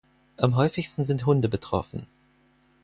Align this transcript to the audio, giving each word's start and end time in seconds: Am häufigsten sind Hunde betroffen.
Am 0.37 0.55
häufigsten 0.55 1.05
sind 1.05 1.27
Hunde 1.27 1.47
betroffen. 1.47 2.07